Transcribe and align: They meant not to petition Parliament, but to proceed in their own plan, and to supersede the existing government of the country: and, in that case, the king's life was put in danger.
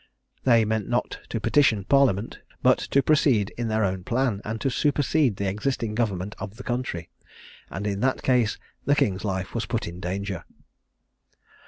They 0.45 0.65
meant 0.65 0.89
not 0.89 1.19
to 1.29 1.39
petition 1.39 1.83
Parliament, 1.83 2.39
but 2.63 2.79
to 2.79 3.03
proceed 3.03 3.53
in 3.55 3.67
their 3.67 3.85
own 3.85 4.03
plan, 4.03 4.41
and 4.43 4.59
to 4.61 4.71
supersede 4.71 5.35
the 5.35 5.47
existing 5.47 5.93
government 5.93 6.33
of 6.39 6.55
the 6.55 6.63
country: 6.63 7.11
and, 7.69 7.85
in 7.85 7.99
that 7.99 8.23
case, 8.23 8.57
the 8.83 8.95
king's 8.95 9.23
life 9.23 9.53
was 9.53 9.67
put 9.67 9.87
in 9.87 9.99
danger. 9.99 10.43